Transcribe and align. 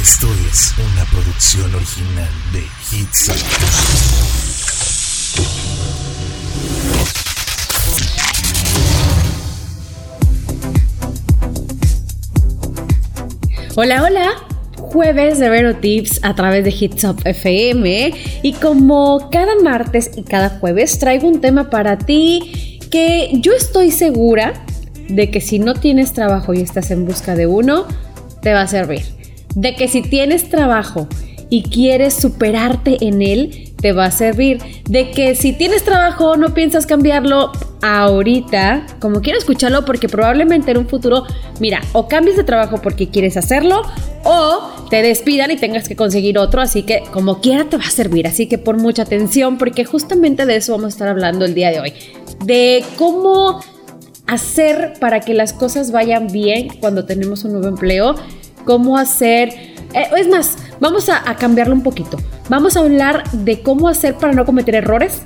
Esto 0.00 0.28
es 0.50 0.72
una 0.78 1.04
producción 1.10 1.74
original 1.74 2.28
de 2.54 2.60
Hits. 2.90 3.30
Hola, 13.74 14.02
hola. 14.02 14.30
Jueves 14.78 15.38
de 15.38 15.50
Vero 15.50 15.76
Tips 15.76 16.20
a 16.22 16.34
través 16.34 16.64
de 16.64 16.70
Hits 16.70 17.04
Up 17.04 17.20
FM 17.26 18.14
y 18.42 18.54
como 18.54 19.28
cada 19.30 19.54
martes 19.62 20.12
y 20.16 20.22
cada 20.22 20.48
jueves 20.48 20.98
traigo 20.98 21.28
un 21.28 21.42
tema 21.42 21.68
para 21.68 21.98
ti 21.98 22.78
que 22.90 23.32
yo 23.34 23.52
estoy 23.52 23.90
segura 23.90 24.64
de 25.10 25.30
que 25.30 25.42
si 25.42 25.58
no 25.58 25.74
tienes 25.74 26.14
trabajo 26.14 26.54
y 26.54 26.62
estás 26.62 26.90
en 26.90 27.04
busca 27.04 27.34
de 27.34 27.46
uno, 27.46 27.84
te 28.40 28.54
va 28.54 28.62
a 28.62 28.66
servir. 28.66 29.19
De 29.54 29.74
que 29.74 29.88
si 29.88 30.02
tienes 30.02 30.48
trabajo 30.48 31.08
y 31.48 31.64
quieres 31.64 32.14
superarte 32.14 32.98
en 33.00 33.22
él, 33.22 33.72
te 33.80 33.92
va 33.92 34.06
a 34.06 34.10
servir. 34.10 34.60
De 34.88 35.10
que 35.10 35.34
si 35.34 35.52
tienes 35.52 35.84
trabajo 35.84 36.36
no 36.36 36.54
piensas 36.54 36.86
cambiarlo 36.86 37.50
ahorita, 37.82 38.86
como 39.00 39.20
quiero 39.20 39.38
escucharlo, 39.38 39.84
porque 39.84 40.08
probablemente 40.08 40.70
en 40.70 40.78
un 40.78 40.88
futuro, 40.88 41.24
mira, 41.58 41.80
o 41.92 42.06
cambies 42.06 42.36
de 42.36 42.44
trabajo 42.44 42.80
porque 42.82 43.08
quieres 43.08 43.36
hacerlo, 43.36 43.82
o 44.24 44.86
te 44.90 45.02
despidan 45.02 45.50
y 45.50 45.56
tengas 45.56 45.88
que 45.88 45.96
conseguir 45.96 46.38
otro, 46.38 46.60
así 46.60 46.82
que 46.82 47.02
como 47.12 47.40
quiera 47.40 47.64
te 47.64 47.76
va 47.76 47.84
a 47.84 47.90
servir. 47.90 48.26
Así 48.26 48.46
que 48.46 48.58
por 48.58 48.76
mucha 48.76 49.02
atención, 49.02 49.58
porque 49.58 49.84
justamente 49.84 50.46
de 50.46 50.56
eso 50.56 50.72
vamos 50.72 50.86
a 50.86 50.88
estar 50.90 51.08
hablando 51.08 51.44
el 51.44 51.54
día 51.54 51.70
de 51.70 51.80
hoy. 51.80 51.92
De 52.44 52.84
cómo 52.96 53.60
hacer 54.26 54.92
para 55.00 55.20
que 55.20 55.34
las 55.34 55.52
cosas 55.52 55.90
vayan 55.90 56.28
bien 56.28 56.68
cuando 56.80 57.04
tenemos 57.04 57.44
un 57.44 57.52
nuevo 57.52 57.66
empleo, 57.66 58.14
cómo 58.64 58.96
hacer... 58.96 59.48
Eh, 59.94 60.08
es 60.16 60.28
más, 60.28 60.56
vamos 60.78 61.08
a, 61.08 61.28
a 61.28 61.36
cambiarlo 61.36 61.74
un 61.74 61.82
poquito. 61.82 62.18
Vamos 62.48 62.76
a 62.76 62.80
hablar 62.80 63.30
de 63.32 63.62
cómo 63.62 63.88
hacer 63.88 64.14
para 64.14 64.32
no 64.32 64.44
cometer 64.44 64.74
errores 64.74 65.22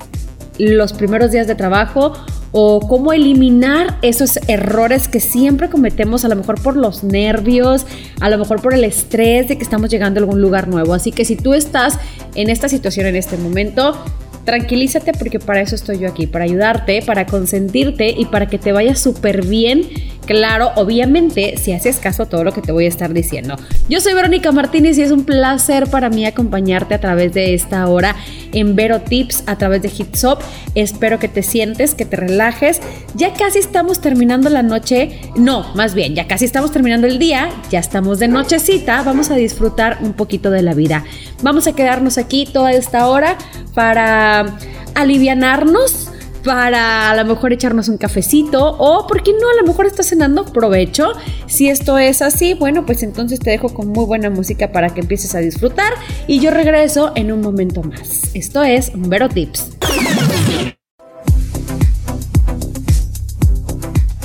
los 0.58 0.92
primeros 0.92 1.32
días 1.32 1.46
de 1.46 1.54
trabajo 1.54 2.12
o 2.56 2.78
cómo 2.80 3.12
eliminar 3.12 3.98
esos 4.02 4.38
errores 4.46 5.08
que 5.08 5.18
siempre 5.18 5.68
cometemos, 5.68 6.24
a 6.24 6.28
lo 6.28 6.36
mejor 6.36 6.62
por 6.62 6.76
los 6.76 7.02
nervios, 7.02 7.84
a 8.20 8.30
lo 8.30 8.38
mejor 8.38 8.62
por 8.62 8.74
el 8.74 8.84
estrés 8.84 9.48
de 9.48 9.56
que 9.56 9.64
estamos 9.64 9.90
llegando 9.90 10.20
a 10.20 10.22
algún 10.22 10.40
lugar 10.40 10.68
nuevo. 10.68 10.94
Así 10.94 11.10
que 11.10 11.24
si 11.24 11.34
tú 11.34 11.52
estás 11.52 11.98
en 12.36 12.50
esta 12.50 12.68
situación 12.68 13.06
en 13.06 13.16
este 13.16 13.36
momento, 13.36 14.00
tranquilízate 14.44 15.12
porque 15.14 15.40
para 15.40 15.62
eso 15.62 15.74
estoy 15.74 15.98
yo 15.98 16.08
aquí, 16.08 16.28
para 16.28 16.44
ayudarte, 16.44 17.02
para 17.02 17.26
consentirte 17.26 18.14
y 18.16 18.26
para 18.26 18.46
que 18.46 18.58
te 18.58 18.70
vaya 18.70 18.94
súper 18.94 19.44
bien. 19.44 19.88
Claro, 20.26 20.72
obviamente, 20.76 21.56
si 21.58 21.72
haces 21.72 21.98
caso 21.98 22.24
a 22.24 22.26
todo 22.26 22.44
lo 22.44 22.52
que 22.52 22.62
te 22.62 22.72
voy 22.72 22.86
a 22.86 22.88
estar 22.88 23.12
diciendo. 23.12 23.56
Yo 23.88 24.00
soy 24.00 24.14
Verónica 24.14 24.52
Martínez 24.52 24.96
y 24.98 25.02
es 25.02 25.10
un 25.10 25.24
placer 25.24 25.88
para 25.90 26.08
mí 26.08 26.24
acompañarte 26.24 26.94
a 26.94 27.00
través 27.00 27.34
de 27.34 27.54
esta 27.54 27.86
hora 27.88 28.16
en 28.52 28.74
Vero 28.74 29.00
Tips, 29.02 29.44
a 29.46 29.56
través 29.56 29.82
de 29.82 29.88
Hitsop. 29.88 30.42
Espero 30.74 31.18
que 31.18 31.28
te 31.28 31.42
sientes, 31.42 31.94
que 31.94 32.04
te 32.04 32.16
relajes. 32.16 32.80
Ya 33.14 33.34
casi 33.34 33.58
estamos 33.58 34.00
terminando 34.00 34.48
la 34.48 34.62
noche. 34.62 35.20
No, 35.36 35.74
más 35.74 35.94
bien, 35.94 36.14
ya 36.14 36.26
casi 36.26 36.44
estamos 36.44 36.72
terminando 36.72 37.06
el 37.06 37.18
día. 37.18 37.50
Ya 37.70 37.80
estamos 37.80 38.18
de 38.18 38.28
nochecita. 38.28 39.02
Vamos 39.02 39.30
a 39.30 39.34
disfrutar 39.34 39.98
un 40.00 40.14
poquito 40.14 40.50
de 40.50 40.62
la 40.62 40.74
vida. 40.74 41.04
Vamos 41.42 41.66
a 41.66 41.74
quedarnos 41.74 42.16
aquí 42.18 42.48
toda 42.50 42.72
esta 42.72 43.08
hora 43.08 43.36
para 43.74 44.56
alivianarnos, 44.94 46.10
para 46.44 47.10
a 47.10 47.16
lo 47.16 47.24
mejor 47.24 47.52
echarnos 47.52 47.88
un 47.88 47.96
cafecito 47.96 48.76
o, 48.78 49.06
¿por 49.06 49.22
qué 49.22 49.32
no? 49.32 49.48
A 49.48 49.62
lo 49.62 49.66
mejor 49.66 49.86
estás 49.86 50.06
cenando, 50.06 50.44
provecho. 50.44 51.12
Si 51.46 51.68
esto 51.68 51.98
es 51.98 52.22
así, 52.22 52.54
bueno, 52.54 52.84
pues 52.84 53.02
entonces 53.02 53.40
te 53.40 53.50
dejo 53.50 53.70
con 53.70 53.88
muy 53.88 54.04
buena 54.04 54.30
música 54.30 54.70
para 54.70 54.90
que 54.90 55.00
empieces 55.00 55.34
a 55.34 55.38
disfrutar 55.38 55.92
y 56.26 56.40
yo 56.40 56.50
regreso 56.50 57.12
en 57.16 57.32
un 57.32 57.40
momento 57.40 57.82
más. 57.82 58.30
Esto 58.34 58.62
es 58.62 58.92
Vero 58.94 59.28
Tips. 59.28 59.70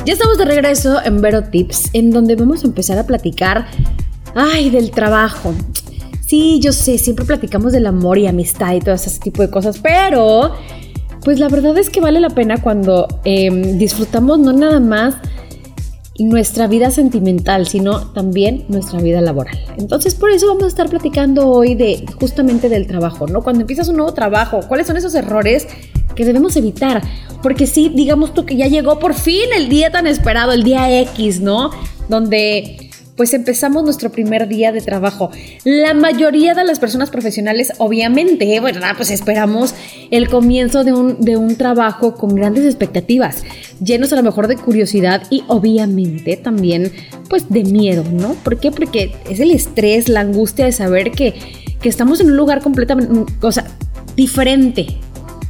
Ya 0.06 0.13
estamos 0.13 0.38
de 0.38 0.46
regreso 0.46 1.00
en 1.03 1.22
Vero 1.22 1.44
Tips, 1.44 1.91
en 1.94 2.12
donde 2.12 2.36
vamos 2.36 2.63
a 2.63 2.68
empezar 2.68 2.97
a 2.97 3.06
platicar, 3.06 3.68
ay, 4.36 4.69
del 4.69 4.91
trabajo. 4.91 5.53
Sí, 6.25 6.59
yo 6.62 6.74
sé, 6.74 6.97
siempre 6.97 7.25
platicamos 7.25 7.74
del 7.74 7.88
amor 7.88 8.18
y 8.18 8.28
amistad 8.28 8.74
y 8.74 8.80
todo 8.80 8.96
ese 8.96 9.19
tipo 9.19 9.41
de 9.41 9.50
cosas, 9.50 9.80
pero 9.80 10.53
pues 11.24 11.40
la 11.40 11.50
verdad 11.50 11.78
es 11.78 11.90
que 11.90 12.02
vale 12.02 12.19
la 12.19 12.30
pena 12.30 12.62
cuando 12.62 13.07
eh, 13.25 13.50
disfrutamos 13.78 14.40
no 14.40 14.53
nada 14.53 14.80
más 14.80 15.16
nuestra 16.19 16.68
vida 16.68 16.91
sentimental, 16.91 17.68
sino 17.68 18.12
también 18.12 18.66
nuestra 18.68 19.00
vida 19.00 19.22
laboral. 19.22 19.57
Entonces, 19.78 20.16
por 20.16 20.31
eso 20.31 20.47
vamos 20.47 20.63
a 20.63 20.68
estar 20.68 20.90
platicando 20.90 21.47
hoy 21.47 21.75
de 21.75 22.06
justamente 22.19 22.69
del 22.69 22.88
trabajo, 22.88 23.28
¿no? 23.28 23.41
Cuando 23.41 23.62
empiezas 23.62 23.88
un 23.88 23.97
nuevo 23.97 24.13
trabajo, 24.13 24.62
¿cuáles 24.68 24.88
son 24.88 24.97
esos 24.97 25.16
errores 25.16 25.68
que 26.16 26.25
debemos 26.25 26.56
evitar? 26.57 27.02
Porque 27.41 27.68
sí, 27.68 27.90
digamos 27.90 28.34
tú 28.34 28.46
que 28.46 28.57
ya 28.57 28.68
llegó 28.68 29.00
por 29.00 29.13
fin 29.13 29.50
el 29.56 29.69
día 29.69 29.91
tan 29.91 30.07
esperado, 30.07 30.51
el 30.51 30.63
día 30.63 31.00
X, 31.01 31.40
¿no? 31.40 31.72
Donde 32.09 32.88
pues 33.19 33.34
empezamos 33.34 33.84
nuestro 33.84 34.13
primer 34.13 34.47
día 34.47 34.72
de 34.72 34.80
trabajo. 34.80 35.30
La 35.66 35.94
mayoría 35.94 36.53
de 36.53 36.63
las 36.63 36.80
personas 36.80 37.09
profesionales, 37.09 37.74
obviamente, 37.78 38.57
¿verdad? 38.62 38.94
Pues 38.96 39.12
esperamos 39.12 39.75
el 40.09 40.30
comienzo 40.30 40.85
de 40.85 40.94
un, 40.94 41.19
de 41.19 41.35
un 41.35 41.57
trabajo 41.57 42.16
con 42.16 42.34
grandes 42.34 42.63
expectativas, 42.63 43.44
llenos 43.84 44.13
a 44.13 44.16
lo 44.16 44.24
mejor 44.24 44.47
de 44.47 44.56
curiosidad 44.56 45.24
y 45.30 45.44
obviamente 45.47 46.38
también 46.38 46.94
pues 47.30 47.50
de 47.50 47.66
miedo, 47.66 48.06
¿no? 48.09 48.35
¿Por 48.35 48.57
qué? 48.57 48.72
Porque 48.72 49.13
es 49.30 49.41
el 49.41 49.51
estrés, 49.51 50.07
la 50.07 50.22
angustia 50.22 50.63
de 50.63 50.72
saber 50.72 51.12
que, 51.12 51.34
que 51.81 51.90
estamos 51.90 52.22
en 52.22 52.28
un 52.28 52.38
lugar 52.38 52.62
completamente, 52.62 53.34
o 53.41 53.51
sea, 53.51 53.66
diferente 54.16 54.88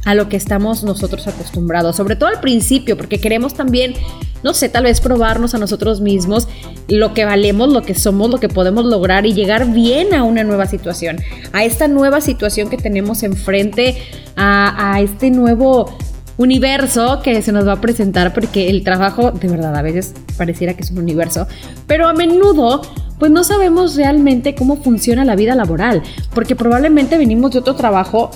a 0.04 0.16
lo 0.16 0.28
que 0.28 0.36
estamos 0.36 0.82
nosotros 0.82 1.28
acostumbrados, 1.28 1.94
sobre 1.94 2.16
todo 2.16 2.30
al 2.30 2.40
principio, 2.40 2.96
porque 2.96 3.20
queremos 3.20 3.54
también, 3.54 3.94
no 4.42 4.54
sé, 4.54 4.68
tal 4.68 4.84
vez 4.84 5.00
probarnos 5.00 5.54
a 5.54 5.58
nosotros 5.58 6.00
mismos 6.00 6.48
lo 6.88 7.14
que 7.14 7.24
valemos, 7.24 7.72
lo 7.72 7.82
que 7.82 7.94
somos, 7.94 8.30
lo 8.30 8.40
que 8.40 8.48
podemos 8.48 8.84
lograr 8.84 9.26
y 9.26 9.34
llegar 9.34 9.72
bien 9.72 10.14
a 10.14 10.24
una 10.24 10.44
nueva 10.44 10.66
situación, 10.66 11.18
a 11.52 11.64
esta 11.64 11.88
nueva 11.88 12.20
situación 12.20 12.68
que 12.68 12.76
tenemos 12.76 13.22
enfrente, 13.22 13.96
a, 14.36 15.00
este 15.00 15.30
nuevo 15.30 15.96
universo 16.36 17.20
que 17.22 17.42
se 17.42 17.52
nos 17.52 17.66
va 17.66 17.72
a 17.74 17.80
presentar 17.80 18.32
porque 18.32 18.70
el 18.70 18.82
trabajo 18.82 19.30
de 19.30 19.48
verdad 19.48 19.76
a 19.76 19.82
veces 19.82 20.14
pareciera 20.38 20.74
que 20.74 20.82
es 20.82 20.90
un 20.90 20.98
universo, 20.98 21.46
pero 21.86 22.08
a 22.08 22.12
menudo 22.12 22.82
pues 23.18 23.30
no 23.30 23.44
sabemos 23.44 23.96
realmente 23.96 24.54
cómo 24.54 24.82
funciona 24.82 25.26
la 25.26 25.36
vida 25.36 25.54
laboral, 25.54 26.02
porque 26.34 26.56
probablemente 26.56 27.18
venimos 27.18 27.52
de 27.52 27.58
otro 27.58 27.74
trabajo 27.74 28.30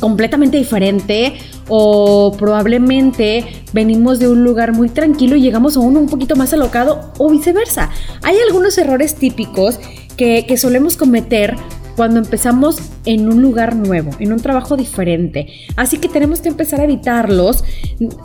completamente 0.00 0.56
diferente 0.56 1.34
o 1.68 2.32
probablemente 2.38 3.64
venimos 3.72 4.18
de 4.18 4.28
un 4.28 4.44
lugar 4.44 4.72
muy 4.72 4.88
tranquilo 4.88 5.36
y 5.36 5.42
llegamos 5.42 5.76
a 5.76 5.80
uno 5.80 6.00
un 6.00 6.08
poquito 6.08 6.36
más 6.36 6.52
alocado 6.52 7.12
o 7.18 7.30
viceversa. 7.30 7.90
Hay 8.22 8.36
algunos 8.46 8.78
errores 8.78 9.14
típicos 9.14 9.78
que, 10.16 10.46
que 10.46 10.56
solemos 10.56 10.96
cometer 10.96 11.56
cuando 11.96 12.18
empezamos 12.18 12.78
en 13.06 13.28
un 13.28 13.40
lugar 13.40 13.74
nuevo, 13.74 14.10
en 14.20 14.32
un 14.32 14.40
trabajo 14.40 14.76
diferente. 14.76 15.46
Así 15.76 15.98
que 15.98 16.08
tenemos 16.08 16.40
que 16.40 16.48
empezar 16.48 16.80
a 16.80 16.84
evitarlos. 16.84 17.64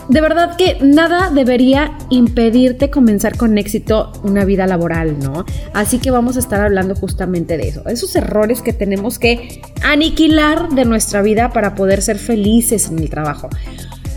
De 0.09 0.21
verdad 0.21 0.57
que 0.57 0.77
nada 0.81 1.29
debería 1.29 1.97
impedirte 2.09 2.89
comenzar 2.89 3.37
con 3.37 3.57
éxito 3.57 4.11
una 4.23 4.43
vida 4.43 4.67
laboral, 4.67 5.17
¿no? 5.19 5.45
Así 5.73 5.99
que 5.99 6.11
vamos 6.11 6.35
a 6.35 6.39
estar 6.39 6.59
hablando 6.59 6.95
justamente 6.95 7.57
de 7.57 7.69
eso. 7.69 7.87
Esos 7.87 8.15
errores 8.15 8.61
que 8.61 8.73
tenemos 8.73 9.17
que 9.17 9.61
aniquilar 9.83 10.69
de 10.69 10.85
nuestra 10.85 11.21
vida 11.21 11.51
para 11.51 11.75
poder 11.75 12.01
ser 12.01 12.17
felices 12.17 12.89
en 12.89 12.99
el 12.99 13.09
trabajo. 13.09 13.49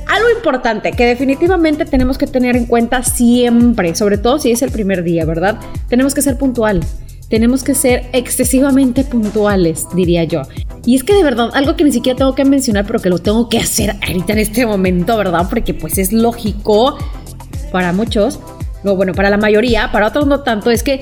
Algo 0.09 0.28
importante 0.36 0.92
que 0.92 1.06
definitivamente 1.06 1.84
tenemos 1.84 2.19
que 2.19 2.26
tener 2.26 2.56
en 2.56 2.66
cuenta 2.66 3.03
siempre, 3.03 3.94
sobre 3.94 4.19
todo 4.19 4.38
si 4.38 4.50
es 4.50 4.62
el 4.62 4.71
primer 4.71 5.03
día, 5.03 5.25
¿verdad? 5.25 5.59
Tenemos 5.88 6.15
que 6.15 6.22
ser 6.22 6.36
puntual 6.36 6.82
tenemos 7.29 7.65
que 7.65 7.75
ser 7.75 8.09
excesivamente 8.12 9.04
puntuales, 9.04 9.87
diría 9.95 10.25
yo. 10.25 10.43
Y 10.84 10.97
es 10.97 11.04
que 11.04 11.15
de 11.15 11.22
verdad, 11.22 11.51
algo 11.54 11.77
que 11.77 11.84
ni 11.84 11.93
siquiera 11.93 12.16
tengo 12.16 12.34
que 12.34 12.45
mencionar, 12.45 12.87
pero 12.87 12.98
que 13.01 13.09
lo 13.09 13.19
tengo 13.19 13.48
que 13.48 13.59
hacer 13.59 13.97
ahorita 14.07 14.33
en 14.34 14.39
este 14.39 14.66
momento, 14.66 15.16
¿verdad? 15.16 15.47
Porque 15.48 15.75
pues 15.75 15.98
es 15.98 16.13
lógico 16.13 16.98
para 17.72 17.93
muchos, 17.93 18.41
no, 18.83 18.97
bueno, 18.97 19.13
para 19.15 19.31
la 19.31 19.39
mayoría, 19.39 19.91
para 19.91 20.09
otros 20.09 20.27
no 20.27 20.41
tanto, 20.41 20.71
es 20.71 20.83
que 20.83 21.01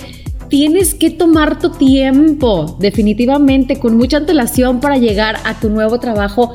tienes 0.49 0.95
que 0.95 1.11
tomar 1.11 1.59
tu 1.59 1.71
tiempo, 1.71 2.77
definitivamente, 2.79 3.79
con 3.79 3.97
mucha 3.97 4.19
antelación 4.19 4.81
para 4.81 4.99
llegar 4.99 5.37
a 5.45 5.59
tu 5.59 5.69
nuevo 5.71 5.99
trabajo 5.99 6.55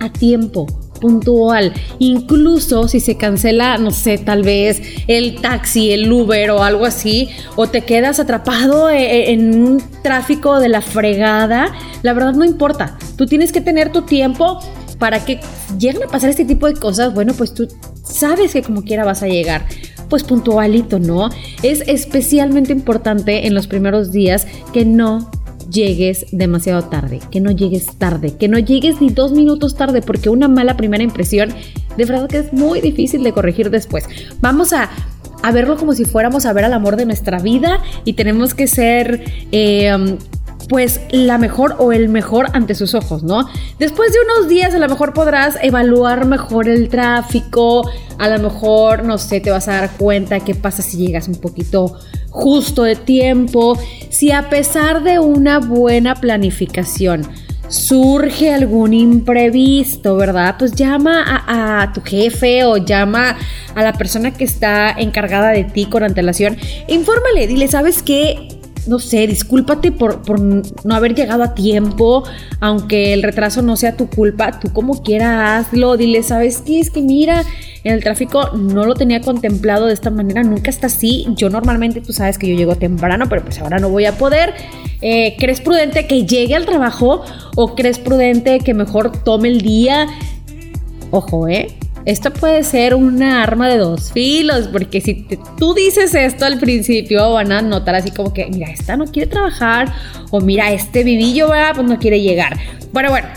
a 0.00 0.10
tiempo 0.10 0.66
puntual. 1.04 1.74
Incluso 1.98 2.88
si 2.88 2.98
se 2.98 3.18
cancela, 3.18 3.76
no 3.76 3.90
sé, 3.90 4.16
tal 4.16 4.42
vez 4.42 4.80
el 5.06 5.38
taxi, 5.42 5.92
el 5.92 6.10
Uber 6.10 6.50
o 6.52 6.62
algo 6.62 6.86
así, 6.86 7.28
o 7.56 7.66
te 7.66 7.82
quedas 7.82 8.20
atrapado 8.20 8.88
e, 8.88 9.02
e, 9.02 9.32
en 9.32 9.62
un 9.62 9.82
tráfico 10.02 10.60
de 10.60 10.70
la 10.70 10.80
fregada, 10.80 11.74
la 12.00 12.14
verdad 12.14 12.32
no 12.32 12.46
importa. 12.46 12.96
Tú 13.18 13.26
tienes 13.26 13.52
que 13.52 13.60
tener 13.60 13.92
tu 13.92 14.00
tiempo 14.00 14.60
para 14.98 15.26
que 15.26 15.40
lleguen 15.78 16.04
a 16.04 16.06
pasar 16.06 16.30
este 16.30 16.46
tipo 16.46 16.66
de 16.68 16.72
cosas. 16.72 17.12
Bueno, 17.12 17.34
pues 17.34 17.52
tú 17.52 17.68
sabes 18.02 18.54
que 18.54 18.62
como 18.62 18.82
quiera 18.82 19.04
vas 19.04 19.22
a 19.22 19.26
llegar 19.26 19.66
pues 20.08 20.22
puntualito, 20.22 20.98
¿no? 20.98 21.28
Es 21.62 21.82
especialmente 21.86 22.72
importante 22.72 23.46
en 23.46 23.54
los 23.54 23.66
primeros 23.66 24.10
días 24.10 24.46
que 24.72 24.84
no 24.84 25.30
llegues 25.70 26.26
demasiado 26.32 26.82
tarde, 26.82 27.20
que 27.30 27.40
no 27.40 27.50
llegues 27.50 27.86
tarde, 27.98 28.36
que 28.36 28.48
no 28.48 28.58
llegues 28.58 29.00
ni 29.00 29.10
dos 29.10 29.32
minutos 29.32 29.76
tarde, 29.76 30.02
porque 30.02 30.30
una 30.30 30.48
mala 30.48 30.76
primera 30.76 31.04
impresión 31.04 31.50
de 31.96 32.04
verdad 32.04 32.28
que 32.28 32.38
es 32.38 32.52
muy 32.52 32.80
difícil 32.80 33.22
de 33.22 33.32
corregir 33.32 33.70
después. 33.70 34.04
Vamos 34.40 34.72
a 34.72 34.90
a 35.42 35.52
verlo 35.52 35.76
como 35.76 35.92
si 35.92 36.06
fuéramos 36.06 36.46
a 36.46 36.54
ver 36.54 36.64
al 36.64 36.72
amor 36.72 36.96
de 36.96 37.04
nuestra 37.04 37.38
vida 37.38 37.82
y 38.06 38.14
tenemos 38.14 38.54
que 38.54 38.66
ser 38.66 39.24
eh, 39.52 40.16
pues 40.68 41.00
la 41.10 41.38
mejor 41.38 41.76
o 41.78 41.92
el 41.92 42.08
mejor 42.08 42.46
ante 42.52 42.74
sus 42.74 42.94
ojos, 42.94 43.22
¿no? 43.22 43.48
Después 43.78 44.12
de 44.12 44.18
unos 44.24 44.48
días 44.48 44.74
a 44.74 44.78
lo 44.78 44.88
mejor 44.88 45.12
podrás 45.12 45.56
evaluar 45.62 46.26
mejor 46.26 46.68
el 46.68 46.88
tráfico, 46.88 47.88
a 48.18 48.28
lo 48.28 48.38
mejor, 48.38 49.04
no 49.04 49.18
sé, 49.18 49.40
te 49.40 49.50
vas 49.50 49.68
a 49.68 49.72
dar 49.72 49.90
cuenta 49.96 50.40
qué 50.40 50.54
pasa 50.54 50.82
si 50.82 50.96
llegas 50.96 51.28
un 51.28 51.36
poquito 51.36 51.96
justo 52.30 52.82
de 52.82 52.96
tiempo, 52.96 53.78
si 54.10 54.32
a 54.32 54.48
pesar 54.48 55.02
de 55.02 55.18
una 55.18 55.60
buena 55.60 56.16
planificación, 56.16 57.26
surge 57.68 58.52
algún 58.52 58.92
imprevisto, 58.92 60.16
¿verdad? 60.16 60.56
Pues 60.58 60.72
llama 60.72 61.24
a, 61.46 61.92
tu 61.92 62.00
jefe 62.02 62.64
o 62.64 62.76
llama 62.76 63.36
a 63.74 63.82
la 63.82 63.92
persona 63.92 64.32
que 64.32 64.44
está 64.44 64.90
encargada 64.90 65.50
de 65.50 65.64
ti 65.64 65.86
con 65.86 66.02
antelación. 66.02 66.56
Infórmale, 66.88 67.46
dile, 67.46 67.68
¿sabes 67.68 68.02
qué? 68.02 68.48
No 68.86 68.98
sé, 68.98 69.26
discúlpate 69.26 69.92
por, 69.92 70.22
por, 70.22 70.40
no 70.40 70.94
haber 70.94 71.14
llegado 71.14 71.42
a 71.42 71.54
tiempo, 71.54 72.24
aunque 72.60 73.12
el 73.12 73.22
retraso 73.22 73.62
no 73.62 73.76
sea 73.76 73.96
tu 73.96 74.08
culpa, 74.08 74.60
tú 74.60 74.72
como 74.72 75.02
quieras 75.02 75.66
hazlo, 75.66 75.96
dile, 75.96 76.22
¿sabes 76.22 76.62
qué? 76.64 76.80
Es 76.80 76.90
que 76.90 77.00
mira, 77.00 77.44
en 77.84 77.92
el 77.92 78.02
tráfico 78.02 78.50
no 78.56 78.84
lo 78.84 78.94
tenía 78.94 79.20
contemplado 79.20 79.86
de 79.86 79.94
esta 79.94 80.10
manera, 80.10 80.42
nunca 80.42 80.70
está 80.70 80.86
así, 80.86 81.26
yo 81.36 81.50
normalmente 81.50 82.00
tú 82.00 82.12
sabes 82.12 82.38
que 82.38 82.48
yo 82.48 82.56
llego 82.56 82.76
temprano, 82.76 83.26
pero 83.28 83.42
pues 83.42 83.58
ahora 83.60 83.78
no 83.78 83.88
voy 83.88 84.06
a 84.06 84.16
poder. 84.16 84.54
Eh, 85.00 85.36
¿Crees 85.38 85.60
prudente 85.60 86.06
que 86.06 86.24
llegue 86.24 86.54
al 86.54 86.64
trabajo 86.64 87.22
o 87.56 87.74
crees 87.74 87.98
prudente 87.98 88.60
que 88.60 88.72
mejor 88.72 89.22
tome 89.22 89.48
el 89.48 89.60
día? 89.60 90.06
Ojo, 91.10 91.46
¿eh? 91.48 91.68
Esto 92.04 92.32
puede 92.32 92.62
ser 92.62 92.94
una 92.94 93.42
arma 93.42 93.68
de 93.68 93.78
dos 93.78 94.12
filos, 94.12 94.68
porque 94.68 95.00
si 95.00 95.26
tú 95.58 95.74
dices 95.74 96.14
esto 96.14 96.44
al 96.44 96.58
principio, 96.58 97.32
van 97.32 97.52
a 97.52 97.62
notar 97.62 97.94
así 97.94 98.10
como 98.10 98.32
que, 98.32 98.46
mira, 98.46 98.70
esta 98.70 98.96
no 98.96 99.06
quiere 99.06 99.30
trabajar, 99.30 99.92
o 100.30 100.40
mira, 100.40 100.70
este 100.72 101.04
vivillo, 101.04 101.48
pues 101.74 101.88
no 101.88 101.98
quiere 101.98 102.20
llegar. 102.20 102.58
Bueno, 102.92 103.10
bueno, 103.10 103.28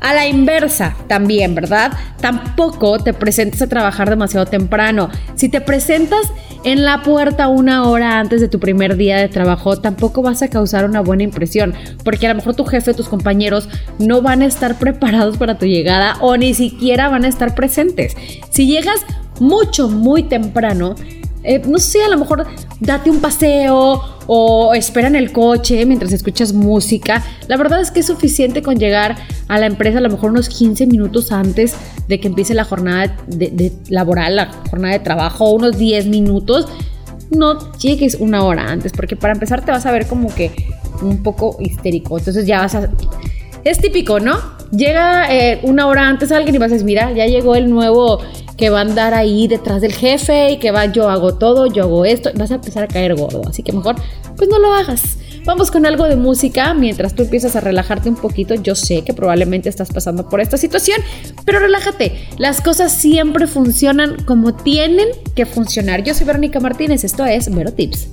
a 0.00 0.14
la 0.14 0.26
inversa 0.26 0.96
también, 1.06 1.54
¿verdad? 1.54 1.92
Tampoco 2.20 2.98
te 2.98 3.12
presentes 3.12 3.60
a 3.62 3.68
trabajar 3.68 4.08
demasiado 4.08 4.46
temprano. 4.46 5.10
Si 5.34 5.48
te 5.48 5.60
presentas 5.60 6.20
en 6.64 6.84
la 6.84 7.02
puerta 7.02 7.48
una 7.48 7.88
hora 7.88 8.18
antes 8.18 8.40
de 8.40 8.48
tu 8.48 8.60
primer 8.60 8.96
día 8.96 9.16
de 9.16 9.28
trabajo, 9.28 9.78
tampoco 9.78 10.22
vas 10.22 10.42
a 10.42 10.48
causar 10.48 10.84
una 10.84 11.00
buena 11.00 11.22
impresión, 11.22 11.74
porque 12.04 12.26
a 12.26 12.30
lo 12.30 12.36
mejor 12.36 12.54
tu 12.54 12.64
jefe, 12.64 12.94
tus 12.94 13.08
compañeros 13.08 13.68
no 13.98 14.20
van 14.22 14.42
a 14.42 14.46
estar 14.46 14.78
preparados 14.78 15.36
para 15.36 15.58
tu 15.58 15.66
llegada 15.66 16.16
o 16.20 16.36
ni 16.36 16.54
siquiera 16.54 17.08
van 17.08 17.24
a 17.24 17.28
estar 17.28 17.54
presentes. 17.54 18.16
Si 18.50 18.66
llegas 18.66 19.00
mucho, 19.40 19.88
muy 19.88 20.24
temprano, 20.24 20.94
eh, 21.42 21.62
no 21.66 21.78
sé, 21.78 22.02
a 22.02 22.08
lo 22.08 22.18
mejor 22.18 22.46
date 22.80 23.10
un 23.10 23.20
paseo 23.20 24.02
o 24.26 24.74
espera 24.74 25.08
en 25.08 25.16
el 25.16 25.32
coche 25.32 25.84
mientras 25.86 26.12
escuchas 26.12 26.52
música. 26.52 27.24
La 27.48 27.56
verdad 27.56 27.80
es 27.80 27.90
que 27.90 28.00
es 28.00 28.06
suficiente 28.06 28.62
con 28.62 28.76
llegar 28.76 29.16
a 29.48 29.58
la 29.58 29.66
empresa 29.66 29.98
a 29.98 30.00
lo 30.02 30.10
mejor 30.10 30.30
unos 30.30 30.48
15 30.48 30.86
minutos 30.86 31.32
antes 31.32 31.74
de 32.08 32.20
que 32.20 32.28
empiece 32.28 32.54
la 32.54 32.64
jornada 32.64 33.16
de, 33.26 33.72
laboral, 33.88 34.36
la 34.36 34.52
jornada 34.70 34.92
de 34.94 35.00
trabajo, 35.00 35.50
unos 35.50 35.78
10 35.78 36.06
minutos. 36.06 36.66
No 37.30 37.72
llegues 37.78 38.16
una 38.16 38.44
hora 38.44 38.70
antes, 38.70 38.92
porque 38.92 39.16
para 39.16 39.32
empezar 39.32 39.64
te 39.64 39.70
vas 39.70 39.86
a 39.86 39.92
ver 39.92 40.06
como 40.06 40.34
que 40.34 40.52
un 41.00 41.22
poco 41.22 41.56
histérico. 41.60 42.18
Entonces 42.18 42.46
ya 42.46 42.60
vas 42.60 42.74
a... 42.74 42.90
Es 43.64 43.78
típico, 43.78 44.20
¿no? 44.20 44.59
Llega 44.70 45.34
eh, 45.34 45.60
una 45.62 45.86
hora 45.86 46.08
antes 46.08 46.30
alguien 46.30 46.54
y 46.54 46.58
vas 46.58 46.70
a 46.70 46.74
decir, 46.74 46.86
mira, 46.86 47.12
ya 47.12 47.26
llegó 47.26 47.56
el 47.56 47.70
nuevo 47.70 48.20
que 48.56 48.70
va 48.70 48.78
a 48.78 48.82
andar 48.82 49.14
ahí 49.14 49.48
detrás 49.48 49.80
del 49.80 49.92
jefe 49.92 50.52
y 50.52 50.58
que 50.58 50.70
va, 50.70 50.86
yo 50.86 51.08
hago 51.08 51.34
todo, 51.34 51.66
yo 51.66 51.84
hago 51.84 52.04
esto, 52.04 52.30
vas 52.36 52.50
a 52.50 52.56
empezar 52.56 52.84
a 52.84 52.88
caer 52.88 53.14
gordo. 53.16 53.42
Así 53.48 53.62
que 53.62 53.72
mejor, 53.72 53.96
pues 54.36 54.48
no 54.48 54.58
lo 54.58 54.74
hagas. 54.74 55.18
Vamos 55.44 55.70
con 55.70 55.86
algo 55.86 56.04
de 56.04 56.16
música 56.16 56.74
mientras 56.74 57.14
tú 57.14 57.22
empiezas 57.22 57.56
a 57.56 57.60
relajarte 57.60 58.10
un 58.10 58.16
poquito. 58.16 58.54
Yo 58.54 58.74
sé 58.74 59.02
que 59.02 59.14
probablemente 59.14 59.68
estás 59.70 59.90
pasando 59.90 60.28
por 60.28 60.40
esta 60.40 60.58
situación, 60.58 61.00
pero 61.46 61.58
relájate. 61.58 62.28
Las 62.36 62.60
cosas 62.60 62.92
siempre 62.92 63.46
funcionan 63.46 64.22
como 64.24 64.54
tienen 64.54 65.08
que 65.34 65.46
funcionar. 65.46 66.04
Yo 66.04 66.14
soy 66.14 66.26
Verónica 66.26 66.60
Martínez, 66.60 67.04
esto 67.04 67.24
es 67.24 67.52
Vero 67.52 67.72
Tips. 67.72 68.08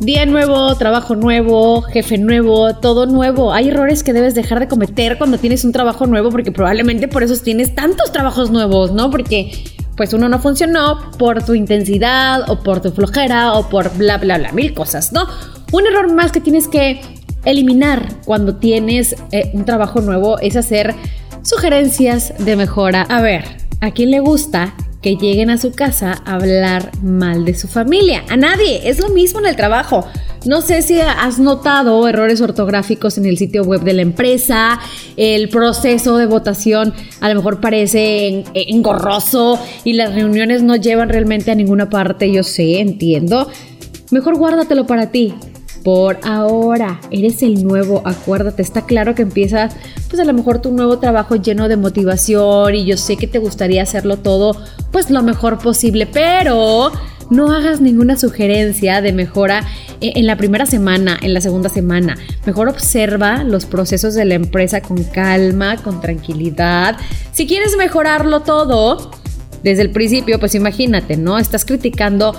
Día 0.00 0.24
nuevo, 0.24 0.74
trabajo 0.76 1.14
nuevo, 1.14 1.82
jefe 1.82 2.16
nuevo, 2.16 2.74
todo 2.76 3.04
nuevo. 3.04 3.52
Hay 3.52 3.68
errores 3.68 4.02
que 4.02 4.14
debes 4.14 4.34
dejar 4.34 4.58
de 4.58 4.66
cometer 4.66 5.18
cuando 5.18 5.36
tienes 5.36 5.62
un 5.62 5.72
trabajo 5.72 6.06
nuevo 6.06 6.30
porque 6.30 6.50
probablemente 6.50 7.06
por 7.06 7.22
eso 7.22 7.36
tienes 7.42 7.74
tantos 7.74 8.10
trabajos 8.10 8.50
nuevos, 8.50 8.92
¿no? 8.92 9.10
Porque 9.10 9.52
pues 9.98 10.14
uno 10.14 10.30
no 10.30 10.38
funcionó 10.38 11.10
por 11.18 11.44
tu 11.44 11.52
intensidad 11.52 12.48
o 12.48 12.60
por 12.60 12.80
tu 12.80 12.92
flojera 12.92 13.52
o 13.52 13.68
por 13.68 13.94
bla, 13.98 14.16
bla, 14.16 14.38
bla, 14.38 14.52
mil 14.52 14.72
cosas, 14.72 15.12
¿no? 15.12 15.26
Un 15.70 15.86
error 15.86 16.10
más 16.14 16.32
que 16.32 16.40
tienes 16.40 16.66
que 16.66 17.02
eliminar 17.44 18.08
cuando 18.24 18.56
tienes 18.56 19.14
eh, 19.32 19.50
un 19.52 19.66
trabajo 19.66 20.00
nuevo 20.00 20.38
es 20.38 20.56
hacer 20.56 20.94
sugerencias 21.42 22.32
de 22.38 22.56
mejora. 22.56 23.02
A 23.02 23.20
ver, 23.20 23.44
¿a 23.82 23.90
quién 23.90 24.10
le 24.10 24.20
gusta 24.20 24.72
que 25.02 25.16
lleguen 25.16 25.50
a 25.50 25.58
su 25.58 25.72
casa 25.72 26.22
a 26.24 26.34
hablar 26.34 26.90
mal 27.02 27.44
de 27.44 27.54
su 27.54 27.68
familia. 27.68 28.24
A 28.28 28.36
nadie. 28.36 28.88
Es 28.88 29.00
lo 29.00 29.08
mismo 29.08 29.40
en 29.40 29.46
el 29.46 29.56
trabajo. 29.56 30.06
No 30.46 30.62
sé 30.62 30.80
si 30.82 31.00
has 31.00 31.38
notado 31.38 32.06
errores 32.08 32.40
ortográficos 32.40 33.18
en 33.18 33.26
el 33.26 33.36
sitio 33.36 33.62
web 33.62 33.82
de 33.82 33.92
la 33.92 34.02
empresa, 34.02 34.80
el 35.18 35.50
proceso 35.50 36.16
de 36.16 36.24
votación 36.24 36.94
a 37.20 37.28
lo 37.28 37.34
mejor 37.34 37.60
parece 37.60 38.44
engorroso 38.54 39.58
y 39.84 39.92
las 39.92 40.14
reuniones 40.14 40.62
no 40.62 40.76
llevan 40.76 41.10
realmente 41.10 41.50
a 41.50 41.54
ninguna 41.54 41.90
parte, 41.90 42.32
yo 42.32 42.42
sé, 42.42 42.80
entiendo. 42.80 43.50
Mejor 44.10 44.38
guárdatelo 44.38 44.86
para 44.86 45.10
ti 45.10 45.34
por 45.84 46.18
ahora. 46.22 47.00
Eres 47.10 47.42
el 47.42 47.64
nuevo, 47.64 48.02
acuérdate, 48.04 48.62
está 48.62 48.86
claro 48.86 49.14
que 49.14 49.22
empiezas 49.22 49.74
pues 50.08 50.20
a 50.20 50.24
lo 50.24 50.32
mejor 50.32 50.60
tu 50.60 50.72
nuevo 50.72 50.98
trabajo 50.98 51.36
lleno 51.36 51.68
de 51.68 51.76
motivación 51.76 52.74
y 52.74 52.84
yo 52.84 52.96
sé 52.96 53.16
que 53.16 53.26
te 53.26 53.38
gustaría 53.38 53.82
hacerlo 53.82 54.16
todo 54.16 54.56
pues 54.90 55.10
lo 55.10 55.22
mejor 55.22 55.58
posible, 55.58 56.06
pero 56.06 56.90
no 57.30 57.52
hagas 57.52 57.80
ninguna 57.80 58.16
sugerencia 58.16 59.00
de 59.00 59.12
mejora 59.12 59.64
en 60.00 60.26
la 60.26 60.36
primera 60.36 60.66
semana, 60.66 61.16
en 61.22 61.32
la 61.32 61.40
segunda 61.40 61.68
semana. 61.68 62.16
Mejor 62.44 62.68
observa 62.68 63.44
los 63.44 63.66
procesos 63.66 64.14
de 64.14 64.24
la 64.24 64.34
empresa 64.34 64.80
con 64.80 65.04
calma, 65.04 65.76
con 65.76 66.00
tranquilidad. 66.00 66.96
Si 67.32 67.46
quieres 67.46 67.76
mejorarlo 67.76 68.40
todo 68.40 69.12
desde 69.62 69.82
el 69.82 69.90
principio, 69.90 70.40
pues 70.40 70.54
imagínate, 70.56 71.16
¿no? 71.16 71.38
Estás 71.38 71.64
criticando 71.64 72.34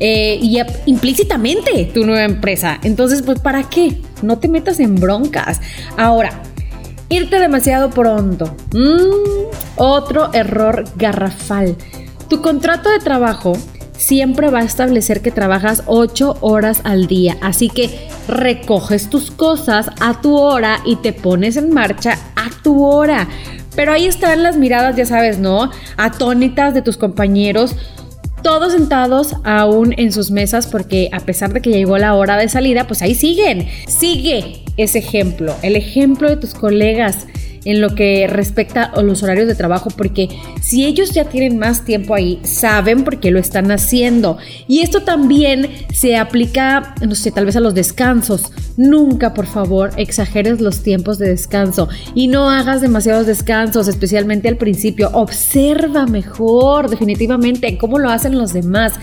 eh, 0.00 0.38
y 0.40 0.58
implícitamente 0.86 1.90
tu 1.92 2.04
nueva 2.04 2.24
empresa. 2.24 2.78
Entonces, 2.82 3.22
pues, 3.22 3.40
¿para 3.40 3.68
qué? 3.68 4.00
No 4.22 4.38
te 4.38 4.48
metas 4.48 4.80
en 4.80 4.96
broncas. 4.96 5.60
Ahora, 5.96 6.42
irte 7.08 7.38
demasiado 7.38 7.90
pronto. 7.90 8.54
Mm, 8.72 9.46
otro 9.76 10.32
error 10.32 10.84
garrafal. 10.96 11.76
Tu 12.28 12.40
contrato 12.40 12.90
de 12.90 12.98
trabajo 12.98 13.52
siempre 13.96 14.50
va 14.50 14.60
a 14.60 14.64
establecer 14.64 15.22
que 15.22 15.30
trabajas 15.30 15.82
8 15.86 16.38
horas 16.40 16.80
al 16.84 17.06
día. 17.06 17.36
Así 17.40 17.68
que 17.68 18.08
recoges 18.28 19.08
tus 19.10 19.30
cosas 19.30 19.90
a 20.00 20.20
tu 20.20 20.36
hora 20.36 20.78
y 20.84 20.96
te 20.96 21.12
pones 21.12 21.56
en 21.56 21.72
marcha 21.72 22.18
a 22.36 22.50
tu 22.62 22.84
hora. 22.84 23.28
Pero 23.76 23.92
ahí 23.92 24.06
están 24.06 24.42
las 24.42 24.56
miradas, 24.56 24.96
ya 24.96 25.04
sabes, 25.04 25.38
¿no? 25.38 25.70
Atónitas 25.96 26.74
de 26.74 26.82
tus 26.82 26.96
compañeros 26.96 27.74
todos 28.44 28.74
sentados 28.74 29.34
aún 29.42 29.94
en 29.96 30.12
sus 30.12 30.30
mesas 30.30 30.68
porque 30.68 31.08
a 31.12 31.20
pesar 31.20 31.52
de 31.54 31.62
que 31.62 31.70
llegó 31.70 31.98
la 31.98 32.14
hora 32.14 32.36
de 32.36 32.48
salida, 32.48 32.86
pues 32.86 33.00
ahí 33.02 33.14
siguen. 33.14 33.66
Sigue 33.88 34.62
ese 34.76 34.98
ejemplo, 34.98 35.56
el 35.62 35.74
ejemplo 35.74 36.28
de 36.28 36.36
tus 36.36 36.52
colegas 36.52 37.26
en 37.64 37.80
lo 37.80 37.94
que 37.94 38.26
respecta 38.26 38.84
a 38.84 39.02
los 39.02 39.22
horarios 39.22 39.48
de 39.48 39.54
trabajo, 39.54 39.90
porque 39.96 40.28
si 40.60 40.84
ellos 40.84 41.12
ya 41.12 41.24
tienen 41.24 41.58
más 41.58 41.84
tiempo 41.84 42.14
ahí, 42.14 42.40
saben 42.44 43.04
por 43.04 43.20
qué 43.20 43.30
lo 43.30 43.38
están 43.38 43.70
haciendo. 43.70 44.38
Y 44.68 44.80
esto 44.80 45.02
también 45.02 45.70
se 45.92 46.16
aplica, 46.16 46.94
no 47.06 47.14
sé, 47.14 47.30
tal 47.30 47.46
vez 47.46 47.56
a 47.56 47.60
los 47.60 47.74
descansos. 47.74 48.52
Nunca, 48.76 49.34
por 49.34 49.46
favor, 49.46 49.90
exageres 49.96 50.60
los 50.60 50.82
tiempos 50.82 51.18
de 51.18 51.28
descanso 51.28 51.88
y 52.14 52.28
no 52.28 52.50
hagas 52.50 52.80
demasiados 52.80 53.26
descansos, 53.26 53.88
especialmente 53.88 54.48
al 54.48 54.56
principio. 54.56 55.10
Observa 55.12 56.06
mejor, 56.06 56.90
definitivamente, 56.90 57.78
cómo 57.78 57.98
lo 57.98 58.10
hacen 58.10 58.36
los 58.36 58.52
demás. 58.52 58.94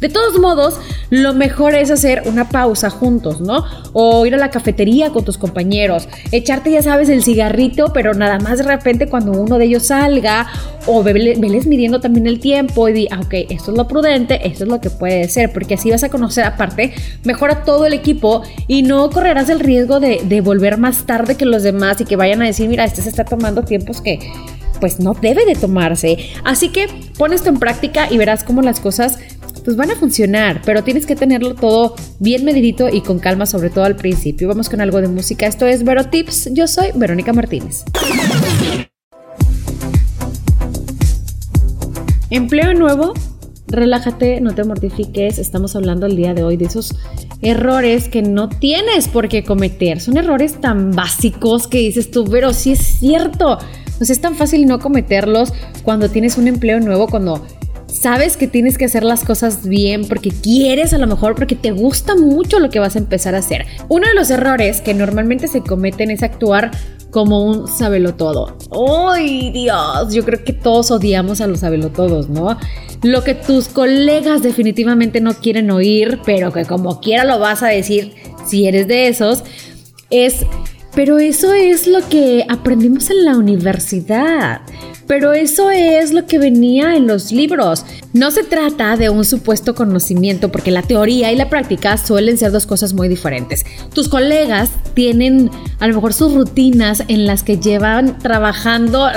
De 0.00 0.08
todos 0.08 0.38
modos, 0.38 0.78
lo 1.10 1.34
mejor 1.34 1.74
es 1.74 1.90
hacer 1.90 2.22
una 2.26 2.48
pausa 2.48 2.88
juntos, 2.88 3.40
¿no? 3.40 3.64
O 3.92 4.24
ir 4.26 4.34
a 4.34 4.38
la 4.38 4.50
cafetería 4.50 5.10
con 5.10 5.24
tus 5.24 5.38
compañeros, 5.38 6.08
echarte, 6.30 6.70
ya 6.70 6.82
sabes, 6.82 7.08
el 7.08 7.24
cigarrito, 7.24 7.92
pero 7.92 8.14
nada 8.14 8.38
más 8.38 8.58
de 8.58 8.64
repente 8.64 9.08
cuando 9.08 9.32
uno 9.32 9.58
de 9.58 9.64
ellos 9.64 9.86
salga, 9.86 10.46
o 10.86 11.02
veles 11.02 11.66
midiendo 11.66 12.00
también 12.00 12.26
el 12.26 12.40
tiempo 12.40 12.88
y 12.88 12.92
di, 12.92 13.08
ah, 13.10 13.20
ok, 13.20 13.34
esto 13.50 13.72
es 13.72 13.76
lo 13.76 13.86
prudente, 13.88 14.46
esto 14.46 14.64
es 14.64 14.70
lo 14.70 14.80
que 14.80 14.88
puede 14.88 15.28
ser, 15.28 15.52
porque 15.52 15.74
así 15.74 15.90
vas 15.90 16.04
a 16.04 16.08
conocer 16.08 16.44
aparte 16.44 16.94
mejor 17.24 17.50
a 17.50 17.64
todo 17.64 17.84
el 17.84 17.92
equipo 17.92 18.42
y 18.68 18.82
no 18.82 19.10
correrás 19.10 19.48
el 19.50 19.60
riesgo 19.60 20.00
de, 20.00 20.20
de 20.24 20.40
volver 20.40 20.78
más 20.78 21.04
tarde 21.04 21.34
que 21.34 21.44
los 21.44 21.62
demás 21.62 22.00
y 22.00 22.04
que 22.04 22.16
vayan 22.16 22.40
a 22.40 22.46
decir, 22.46 22.68
mira, 22.68 22.84
este 22.84 23.02
se 23.02 23.08
está 23.08 23.24
tomando 23.24 23.62
tiempos 23.64 24.00
que 24.00 24.18
pues 24.80 25.00
no 25.00 25.14
debe 25.14 25.44
de 25.44 25.54
tomarse. 25.54 26.18
Así 26.44 26.70
que 26.70 26.88
pon 27.16 27.32
esto 27.32 27.48
en 27.48 27.58
práctica 27.58 28.06
y 28.10 28.16
verás 28.16 28.44
cómo 28.44 28.62
las 28.62 28.80
cosas 28.80 29.18
pues 29.68 29.76
van 29.76 29.90
a 29.90 29.96
funcionar, 29.96 30.62
pero 30.64 30.82
tienes 30.82 31.04
que 31.04 31.14
tenerlo 31.14 31.54
todo 31.54 31.94
bien 32.20 32.42
medidito 32.42 32.88
y 32.88 33.02
con 33.02 33.18
calma, 33.18 33.44
sobre 33.44 33.68
todo 33.68 33.84
al 33.84 33.96
principio. 33.96 34.48
Vamos 34.48 34.70
con 34.70 34.80
algo 34.80 34.98
de 35.02 35.08
música. 35.08 35.46
Esto 35.46 35.66
es 35.66 35.84
Vero 35.84 36.04
Tips. 36.04 36.54
Yo 36.54 36.66
soy 36.66 36.86
Verónica 36.94 37.34
Martínez. 37.34 37.84
Empleo 42.30 42.72
nuevo. 42.72 43.12
Relájate, 43.66 44.40
no 44.40 44.54
te 44.54 44.64
mortifiques. 44.64 45.38
Estamos 45.38 45.76
hablando 45.76 46.06
el 46.06 46.16
día 46.16 46.32
de 46.32 46.44
hoy 46.44 46.56
de 46.56 46.64
esos 46.64 46.96
errores 47.42 48.08
que 48.08 48.22
no 48.22 48.48
tienes 48.48 49.06
por 49.08 49.28
qué 49.28 49.44
cometer. 49.44 50.00
Son 50.00 50.16
errores 50.16 50.62
tan 50.62 50.92
básicos 50.92 51.68
que 51.68 51.76
dices 51.76 52.10
tú, 52.10 52.24
pero 52.24 52.54
sí 52.54 52.72
es 52.72 52.78
cierto. 52.78 53.58
Pues 53.98 54.08
es 54.08 54.22
tan 54.22 54.34
fácil 54.34 54.64
no 54.66 54.78
cometerlos 54.78 55.52
cuando 55.82 56.08
tienes 56.08 56.38
un 56.38 56.48
empleo 56.48 56.80
nuevo, 56.80 57.06
cuando 57.08 57.44
sabes 57.88 58.36
que 58.36 58.46
tienes 58.46 58.78
que 58.78 58.84
hacer 58.84 59.02
las 59.02 59.24
cosas 59.24 59.66
bien 59.66 60.06
porque 60.06 60.30
quieres 60.30 60.92
a 60.92 60.98
lo 60.98 61.06
mejor, 61.06 61.34
porque 61.34 61.56
te 61.56 61.72
gusta 61.72 62.14
mucho 62.14 62.60
lo 62.60 62.70
que 62.70 62.78
vas 62.78 62.96
a 62.96 62.98
empezar 62.98 63.34
a 63.34 63.38
hacer. 63.38 63.66
Uno 63.88 64.06
de 64.06 64.14
los 64.14 64.30
errores 64.30 64.80
que 64.80 64.94
normalmente 64.94 65.48
se 65.48 65.62
cometen 65.62 66.10
es 66.10 66.22
actuar 66.22 66.70
como 67.10 67.44
un 67.44 67.66
sabelotodo. 67.66 68.56
¡Ay, 69.10 69.50
Dios! 69.50 70.12
Yo 70.12 70.24
creo 70.24 70.44
que 70.44 70.52
todos 70.52 70.90
odiamos 70.90 71.40
a 71.40 71.46
los 71.46 71.60
sabelotodos, 71.60 72.28
¿no? 72.28 72.58
Lo 73.02 73.24
que 73.24 73.34
tus 73.34 73.68
colegas 73.68 74.42
definitivamente 74.42 75.20
no 75.20 75.34
quieren 75.34 75.70
oír, 75.70 76.20
pero 76.24 76.52
que 76.52 76.64
como 76.64 77.00
quiera 77.00 77.24
lo 77.24 77.38
vas 77.38 77.62
a 77.62 77.68
decir 77.68 78.14
si 78.46 78.66
eres 78.66 78.88
de 78.88 79.08
esos, 79.08 79.44
es 80.10 80.44
pero 80.94 81.18
eso 81.18 81.52
es 81.52 81.86
lo 81.86 82.00
que 82.08 82.44
aprendimos 82.48 83.10
en 83.10 83.24
la 83.24 83.36
universidad. 83.36 84.62
Pero 85.08 85.32
eso 85.32 85.70
es 85.70 86.12
lo 86.12 86.26
que 86.26 86.38
venía 86.38 86.94
en 86.94 87.06
los 87.06 87.32
libros. 87.32 87.84
No 88.12 88.30
se 88.30 88.44
trata 88.44 88.96
de 88.96 89.08
un 89.08 89.24
supuesto 89.24 89.74
conocimiento 89.74 90.52
porque 90.52 90.70
la 90.70 90.82
teoría 90.82 91.32
y 91.32 91.36
la 91.36 91.48
práctica 91.48 91.96
suelen 91.96 92.36
ser 92.36 92.52
dos 92.52 92.66
cosas 92.66 92.92
muy 92.92 93.08
diferentes. 93.08 93.64
Tus 93.94 94.08
colegas 94.08 94.70
tienen 94.94 95.50
a 95.80 95.88
lo 95.88 95.94
mejor 95.94 96.12
sus 96.12 96.34
rutinas 96.34 97.02
en 97.08 97.26
las 97.26 97.42
que 97.42 97.56
llevan 97.56 98.18
trabajando 98.18 99.08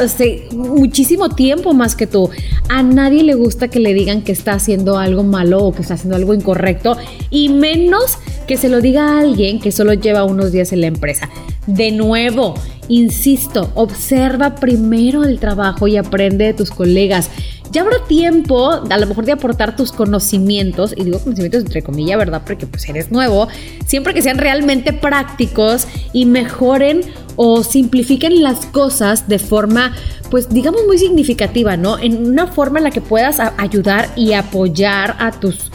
muchísimo 0.54 1.30
tiempo 1.30 1.74
más 1.74 1.96
que 1.96 2.08
tú. 2.08 2.30
A 2.70 2.84
nadie 2.84 3.24
le 3.24 3.36
gusta 3.36 3.68
que 3.68 3.82
le 3.82 3.94
digan 3.94 4.22
que 4.22 4.32
está 4.32 4.54
haciendo 4.54 4.98
algo 4.98 5.24
malo 5.24 5.60
o 5.66 5.74
que 5.74 5.82
está 5.82 5.96
haciendo 5.96 6.16
algo 6.16 6.34
incorrecto 6.34 6.98
y 7.30 7.50
menos 7.50 8.18
que 8.48 8.56
se 8.56 8.70
lo 8.70 8.80
diga 8.80 9.10
a 9.10 9.20
alguien 9.20 9.60
que 9.60 9.72
solo 9.72 9.94
lleva 9.94 10.24
unos 10.24 10.54
días 10.54 10.72
en 10.72 10.82
la 10.82 10.88
empresa. 10.88 11.30
De 11.72 11.92
nuevo, 11.92 12.56
insisto, 12.90 13.72
observa 13.76 14.56
primero 14.56 15.24
el 15.24 15.40
trabajo 15.40 15.88
y 15.88 15.96
aprende 15.96 16.46
de 16.46 16.54
tus 16.54 16.70
colegas. 16.70 17.30
Ya 17.72 17.84
habrá 17.84 18.04
tiempo, 18.10 18.70
a 18.90 18.98
lo 18.98 19.08
mejor, 19.08 19.24
de 19.24 19.32
aportar 19.32 19.78
tus 19.78 19.94
conocimientos, 19.94 20.94
y 20.98 21.06
digo 21.06 21.20
conocimientos 21.20 21.62
entre 21.62 21.82
comillas, 21.82 22.18
¿verdad? 22.18 22.42
Porque 22.46 22.68
pues 22.68 22.90
eres 22.90 23.10
nuevo, 23.10 23.48
siempre 23.86 24.14
que 24.14 24.22
sean 24.22 24.38
realmente 24.38 24.92
prácticos 24.92 25.88
y 26.12 26.26
mejoren 26.26 27.00
o 27.38 27.64
simplifiquen 27.64 28.44
las 28.44 28.66
cosas 28.66 29.30
de 29.30 29.40
forma, 29.40 29.96
pues 30.30 30.50
digamos, 30.50 30.82
muy 30.86 30.98
significativa, 30.98 31.78
¿no? 31.78 31.98
En 31.98 32.28
una 32.28 32.48
forma 32.48 32.80
en 32.80 32.84
la 32.84 32.92
que 32.92 33.00
puedas 33.00 33.40
ayudar 33.58 34.10
y 34.18 34.34
apoyar 34.34 35.16
a 35.20 35.32
tus, 35.32 35.72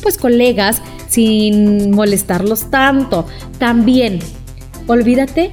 pues, 0.00 0.16
colegas 0.16 0.80
sin 1.08 1.90
molestarlos 1.90 2.70
tanto. 2.70 3.26
También 3.58 4.20
Olvídate 4.90 5.52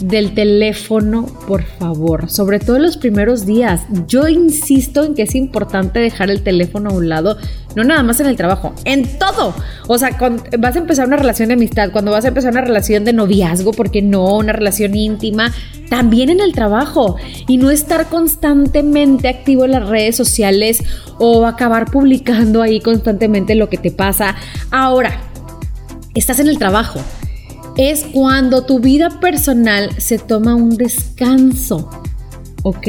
del 0.00 0.34
teléfono, 0.34 1.26
por 1.48 1.64
favor, 1.64 2.30
sobre 2.30 2.60
todo 2.60 2.76
en 2.76 2.84
los 2.84 2.96
primeros 2.96 3.44
días. 3.44 3.80
Yo 4.06 4.28
insisto 4.28 5.02
en 5.02 5.16
que 5.16 5.22
es 5.22 5.34
importante 5.34 5.98
dejar 5.98 6.30
el 6.30 6.44
teléfono 6.44 6.90
a 6.90 6.92
un 6.92 7.08
lado, 7.08 7.38
no 7.74 7.82
nada 7.82 8.04
más 8.04 8.20
en 8.20 8.28
el 8.28 8.36
trabajo, 8.36 8.72
en 8.84 9.18
todo. 9.18 9.52
O 9.88 9.98
sea, 9.98 10.16
vas 10.60 10.76
a 10.76 10.78
empezar 10.78 11.08
una 11.08 11.16
relación 11.16 11.48
de 11.48 11.54
amistad, 11.54 11.90
cuando 11.90 12.12
vas 12.12 12.24
a 12.24 12.28
empezar 12.28 12.52
una 12.52 12.60
relación 12.60 13.04
de 13.04 13.12
noviazgo, 13.12 13.72
porque 13.72 14.00
no, 14.00 14.36
una 14.36 14.52
relación 14.52 14.94
íntima, 14.94 15.52
también 15.90 16.30
en 16.30 16.38
el 16.38 16.52
trabajo. 16.52 17.16
Y 17.48 17.56
no 17.56 17.72
estar 17.72 18.08
constantemente 18.08 19.26
activo 19.26 19.64
en 19.64 19.72
las 19.72 19.88
redes 19.88 20.14
sociales 20.14 20.84
o 21.18 21.46
acabar 21.46 21.86
publicando 21.86 22.62
ahí 22.62 22.78
constantemente 22.80 23.56
lo 23.56 23.68
que 23.68 23.78
te 23.78 23.90
pasa. 23.90 24.36
Ahora, 24.70 25.20
estás 26.14 26.38
en 26.38 26.46
el 26.46 26.58
trabajo 26.58 27.00
es 27.78 28.04
cuando 28.12 28.64
tu 28.64 28.80
vida 28.80 29.08
personal 29.20 29.90
se 29.98 30.18
toma 30.18 30.56
un 30.56 30.76
descanso. 30.76 31.88
¿Ok? 32.68 32.86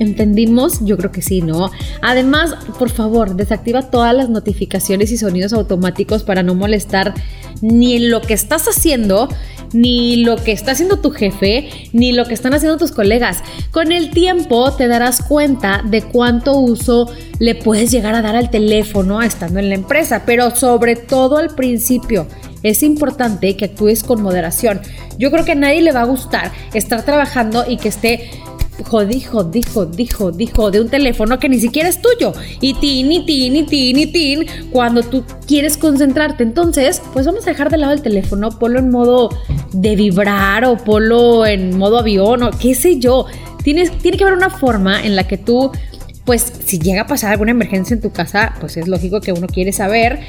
¿Entendimos? 0.00 0.84
Yo 0.84 0.96
creo 0.96 1.12
que 1.12 1.22
sí, 1.22 1.42
¿no? 1.42 1.70
Además, 2.00 2.56
por 2.76 2.90
favor, 2.90 3.36
desactiva 3.36 3.82
todas 3.82 4.12
las 4.16 4.28
notificaciones 4.28 5.12
y 5.12 5.16
sonidos 5.16 5.52
automáticos 5.52 6.24
para 6.24 6.42
no 6.42 6.56
molestar 6.56 7.14
ni 7.60 7.94
en 7.94 8.10
lo 8.10 8.20
que 8.20 8.34
estás 8.34 8.66
haciendo, 8.66 9.28
ni 9.72 10.24
lo 10.24 10.34
que 10.34 10.50
está 10.50 10.72
haciendo 10.72 10.98
tu 10.98 11.12
jefe, 11.12 11.68
ni 11.92 12.10
lo 12.10 12.24
que 12.24 12.34
están 12.34 12.52
haciendo 12.52 12.78
tus 12.78 12.90
colegas. 12.90 13.44
Con 13.70 13.92
el 13.92 14.10
tiempo 14.10 14.72
te 14.72 14.88
darás 14.88 15.22
cuenta 15.22 15.84
de 15.88 16.02
cuánto 16.02 16.58
uso 16.58 17.08
le 17.38 17.54
puedes 17.54 17.92
llegar 17.92 18.16
a 18.16 18.22
dar 18.22 18.34
al 18.34 18.50
teléfono 18.50 19.22
estando 19.22 19.60
en 19.60 19.68
la 19.68 19.76
empresa, 19.76 20.24
pero 20.26 20.50
sobre 20.50 20.96
todo 20.96 21.36
al 21.36 21.54
principio 21.54 22.26
es 22.64 22.82
importante 22.82 23.56
que 23.56 23.66
actúes 23.66 24.02
con 24.02 24.20
moderación. 24.20 24.80
Yo 25.18 25.30
creo 25.30 25.44
que 25.44 25.52
a 25.52 25.56
nadie 25.56 25.80
le 25.80 25.92
va 25.92 26.02
a 26.02 26.06
gustar 26.06 26.50
estar 26.74 27.04
trabajando 27.04 27.64
y 27.68 27.76
que 27.76 27.88
esté 27.88 28.30
dijo, 29.06 29.44
dijo, 29.44 29.86
dijo, 29.86 30.30
dijo 30.32 30.70
de 30.70 30.80
un 30.80 30.88
teléfono 30.88 31.38
que 31.38 31.48
ni 31.48 31.58
siquiera 31.58 31.88
es 31.88 32.00
tuyo. 32.00 32.32
Y 32.60 32.74
tin, 32.74 33.10
y 33.10 33.24
tin, 33.24 33.56
y 33.56 33.62
tin, 33.64 33.98
y 33.98 34.06
tin, 34.06 34.46
cuando 34.70 35.02
tú 35.02 35.24
quieres 35.46 35.76
concentrarte. 35.76 36.42
Entonces, 36.42 37.02
pues 37.12 37.26
vamos 37.26 37.46
a 37.46 37.50
dejar 37.50 37.70
de 37.70 37.78
lado 37.78 37.92
el 37.92 38.02
teléfono, 38.02 38.50
ponlo 38.58 38.78
en 38.78 38.90
modo 38.90 39.30
de 39.72 39.96
vibrar 39.96 40.64
o 40.64 40.76
ponlo 40.76 41.46
en 41.46 41.76
modo 41.76 41.98
avión 41.98 42.42
o 42.42 42.50
qué 42.50 42.74
sé 42.74 42.98
yo. 42.98 43.26
Tienes, 43.62 43.90
tiene 43.98 44.16
que 44.16 44.24
haber 44.24 44.36
una 44.36 44.50
forma 44.50 45.04
en 45.04 45.16
la 45.16 45.26
que 45.26 45.38
tú, 45.38 45.70
pues 46.24 46.52
si 46.64 46.78
llega 46.78 47.02
a 47.02 47.06
pasar 47.06 47.32
alguna 47.32 47.52
emergencia 47.52 47.94
en 47.94 48.00
tu 48.00 48.10
casa, 48.10 48.54
pues 48.60 48.76
es 48.76 48.88
lógico 48.88 49.20
que 49.20 49.32
uno 49.32 49.46
quiere 49.46 49.72
saber 49.72 50.20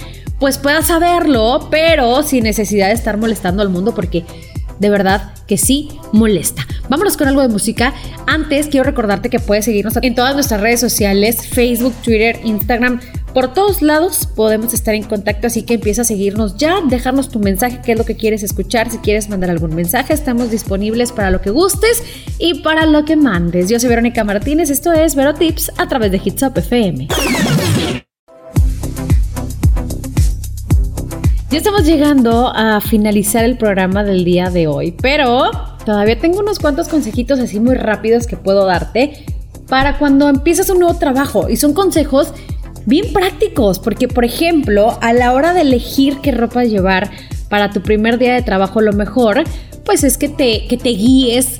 pues 0.43 0.57
puedas 0.57 0.88
saberlo, 0.88 1.69
pero 1.72 2.22
sin 2.22 2.43
necesidad 2.43 2.88
de 2.88 2.93
estar 2.93 3.15
molestando 3.15 3.62
al 3.62 3.69
mundo 3.69 3.95
porque 3.95 4.25
de 4.84 4.90
verdad 4.90 5.34
que 5.48 5.58
sí 5.58 5.90
molesta. 6.12 6.68
Vámonos 6.90 7.16
con 7.16 7.28
algo 7.28 7.42
de 7.42 7.48
música. 7.48 7.94
Antes 8.28 8.68
quiero 8.68 8.84
recordarte 8.84 9.30
que 9.30 9.40
puedes 9.40 9.66
seguirnos 9.66 9.98
en 10.02 10.13
todas 10.13 10.36
nuestras 10.36 10.60
redes 10.60 10.82
sociales, 10.82 11.48
Facebook, 11.48 11.94
Twitter, 12.04 12.40
Instagram. 12.44 13.00
Por 13.34 13.54
todos 13.54 13.82
lados 13.82 14.28
podemos 14.36 14.74
estar 14.74 14.94
en 14.94 15.04
contacto, 15.04 15.48
así 15.48 15.63
que 15.63 15.75
empieza 15.75 16.04
a 16.04 16.06
seguirnos 16.06 16.58
ya, 16.58 16.82
dejarnos 16.88 17.30
tu 17.30 17.40
mensaje, 17.40 17.80
qué 17.84 17.94
es 17.94 17.98
lo 17.98 18.06
que 18.06 18.16
quieres 18.16 18.44
escuchar, 18.44 18.92
si 18.92 19.00
quieres 19.00 19.30
mandar 19.30 19.50
algún 19.50 19.74
mensaje, 19.74 20.13
estamos 20.13 20.52
disponibles 20.52 21.12
para 21.12 21.32
lo 21.32 21.42
que 21.42 21.50
gustes 21.50 22.04
y 22.38 22.62
para 22.62 22.86
lo 22.86 23.06
que 23.06 23.16
mandes. 23.16 23.70
Yo 23.70 23.80
soy 23.80 23.90
Verónica 23.90 24.24
Martínez, 24.24 24.70
esto 24.70 24.92
es 24.92 25.16
Vero 25.16 25.34
Tips 25.34 25.72
a 25.78 25.88
través 25.88 26.12
de 26.12 26.22
Hits 26.24 26.44
Up 26.44 26.54
FM. 26.58 27.08
Ya 31.53 31.60
estamos 31.60 31.86
llegando 31.86 32.51
a 32.51 32.81
finalizar 32.81 33.45
el 33.45 33.60
programa 33.60 34.03
del 34.03 34.25
día 34.25 34.50
de 34.50 34.65
hoy, 34.65 34.91
pero 35.00 35.51
todavía 35.86 36.17
tengo 36.17 36.39
unos 36.39 36.57
cuantos 36.57 36.88
consejitos 36.88 37.39
así 37.39 37.60
muy 37.60 37.75
rápidos 37.75 38.25
que 38.25 38.36
puedo 38.36 38.65
darte 38.65 39.24
para 39.69 40.00
cuando 40.00 40.29
empiezas 40.29 40.72
un 40.72 40.79
nuevo 40.79 40.98
trabajo. 40.98 41.50
Y 41.50 41.57
son 41.57 41.75
consejos 41.75 42.33
bien 42.88 43.13
prácticos, 43.13 43.77
porque 43.77 44.07
por 44.07 44.25
ejemplo, 44.25 44.98
a 45.00 45.13
la 45.13 45.31
hora 45.31 45.53
de 45.53 45.62
elegir 45.62 46.17
qué 46.24 46.31
ropa 46.31 46.63
llevar 46.63 47.12
para 47.50 47.69
tu 47.69 47.83
primer 47.83 48.17
día 48.17 48.33
de 48.33 48.41
trabajo, 48.41 48.81
lo 48.81 48.93
mejor, 48.93 49.43
pues 49.86 50.03
es 50.03 50.17
que 50.17 50.29
te, 50.29 50.65
que 50.67 50.77
te 50.77 50.89
guíes 50.89 51.60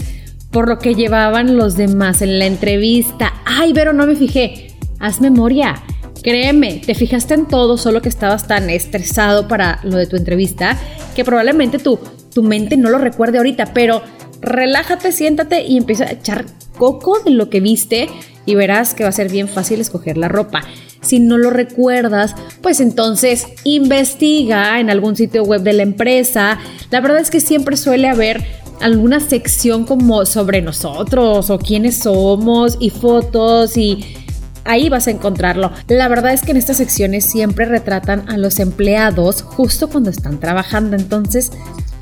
por 0.50 0.70
lo 0.70 0.80
que 0.80 0.96
llevaban 0.96 1.56
los 1.56 1.78
demás 1.78 2.24
en 2.24 2.40
la 2.40 2.48
entrevista. 2.48 3.32
Ay, 3.46 3.74
pero 3.76 3.94
no 3.94 4.08
me 4.08 4.16
fijé. 4.16 4.72
Haz 5.00 5.22
memoria. 5.22 5.84
Créeme, 6.24 6.82
te 6.86 6.96
fijaste 6.96 7.34
en 7.34 7.48
todo, 7.48 7.78
solo 7.78 8.02
que 8.02 8.10
estabas 8.10 8.48
tan 8.48 8.70
estresado 8.70 9.48
para 9.48 9.80
lo 9.84 9.98
de 9.98 10.08
tu 10.08 10.16
entrevista 10.16 10.80
que 11.16 11.26
probablemente 11.26 11.80
tu, 11.80 12.00
tu 12.34 12.44
mente 12.44 12.78
no 12.78 12.90
lo 12.90 12.98
recuerde 12.98 13.38
ahorita, 13.38 13.74
pero 13.74 14.02
relájate, 14.42 15.12
siéntate 15.12 15.64
y 15.64 15.78
empieza 15.78 16.06
a 16.06 16.12
echar 16.12 16.46
coco 16.78 17.20
de 17.20 17.32
lo 17.32 17.50
que 17.50 17.60
viste 17.60 18.08
y 18.46 18.56
verás 18.56 18.94
que 18.94 19.04
va 19.04 19.10
a 19.10 19.14
ser 19.14 19.30
bien 19.30 19.48
fácil 19.48 19.82
escoger 19.82 20.18
la 20.18 20.30
ropa. 20.30 20.64
Si 21.02 21.20
no 21.20 21.38
lo 21.38 21.50
recuerdas, 21.50 22.36
pues 22.62 22.80
entonces 22.80 23.48
investiga 23.66 24.80
en 24.80 24.90
algún 24.90 25.16
sitio 25.16 25.44
web 25.44 25.62
de 25.62 25.74
la 25.74 25.84
empresa. 25.84 26.58
La 26.90 27.02
verdad 27.02 27.20
es 27.20 27.30
que 27.30 27.42
siempre 27.42 27.76
suele 27.76 28.08
haber 28.08 28.44
alguna 28.80 29.20
sección 29.20 29.86
como 29.86 30.26
sobre 30.26 30.62
nosotros 30.62 31.50
o 31.50 31.60
quiénes 31.60 32.00
somos 32.00 32.78
y 32.80 32.90
fotos 32.90 33.78
y 33.78 34.23
ahí 34.66 34.90
vas 34.90 35.08
a 35.08 35.12
encontrarlo. 35.12 35.72
La 35.88 36.08
verdad 36.08 36.34
es 36.34 36.42
que 36.42 36.52
en 36.52 36.58
estas 36.58 36.78
secciones 36.78 37.26
siempre 37.26 37.66
retratan 37.66 38.30
a 38.30 38.38
los 38.38 38.60
empleados 38.60 39.42
justo 39.42 39.90
cuando 39.90 40.10
están 40.10 40.40
trabajando. 40.40 40.96
Entonces, 40.96 41.52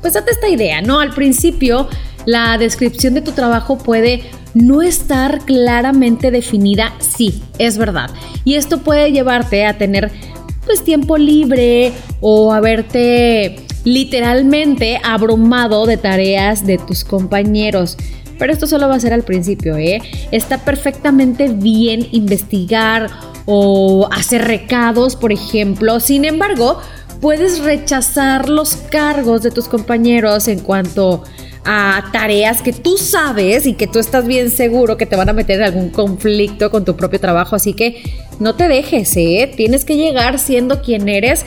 pues 0.00 0.14
date 0.14 0.32
esta 0.32 0.48
idea, 0.48 0.82
¿no? 0.82 1.00
Al 1.00 1.14
principio, 1.14 1.88
la 2.26 2.58
descripción 2.58 3.14
de 3.14 3.22
tu 3.22 3.32
trabajo 3.32 3.78
puede 3.78 4.22
no 4.54 4.82
estar 4.82 5.44
claramente 5.44 6.30
definida, 6.30 6.92
sí, 6.98 7.42
es 7.58 7.78
verdad. 7.78 8.10
Y 8.44 8.54
esto 8.54 8.78
puede 8.78 9.12
llevarte 9.12 9.64
a 9.64 9.78
tener 9.78 10.10
pues 10.66 10.84
tiempo 10.84 11.18
libre 11.18 11.92
o 12.20 12.52
a 12.52 12.60
verte 12.60 13.56
literalmente 13.84 15.00
abrumado 15.02 15.86
de 15.86 15.96
tareas 15.96 16.66
de 16.66 16.78
tus 16.78 17.04
compañeros. 17.04 17.96
Pero 18.42 18.54
esto 18.54 18.66
solo 18.66 18.88
va 18.88 18.96
a 18.96 18.98
ser 18.98 19.12
al 19.12 19.22
principio, 19.22 19.76
¿eh? 19.76 20.02
Está 20.32 20.58
perfectamente 20.58 21.46
bien 21.46 22.08
investigar 22.10 23.08
o 23.46 24.08
hacer 24.10 24.42
recados, 24.42 25.14
por 25.14 25.30
ejemplo. 25.30 26.00
Sin 26.00 26.24
embargo, 26.24 26.80
puedes 27.20 27.60
rechazar 27.60 28.48
los 28.48 28.74
cargos 28.74 29.44
de 29.44 29.52
tus 29.52 29.68
compañeros 29.68 30.48
en 30.48 30.58
cuanto 30.58 31.22
a 31.64 32.02
tareas 32.12 32.62
que 32.62 32.72
tú 32.72 32.98
sabes 32.98 33.64
y 33.64 33.74
que 33.74 33.86
tú 33.86 34.00
estás 34.00 34.26
bien 34.26 34.50
seguro 34.50 34.96
que 34.96 35.06
te 35.06 35.14
van 35.14 35.28
a 35.28 35.34
meter 35.34 35.60
en 35.60 35.66
algún 35.66 35.90
conflicto 35.90 36.72
con 36.72 36.84
tu 36.84 36.96
propio 36.96 37.20
trabajo. 37.20 37.54
Así 37.54 37.74
que 37.74 38.02
no 38.40 38.56
te 38.56 38.66
dejes, 38.66 39.16
¿eh? 39.18 39.52
Tienes 39.56 39.84
que 39.84 39.94
llegar 39.94 40.40
siendo 40.40 40.82
quien 40.82 41.08
eres, 41.08 41.46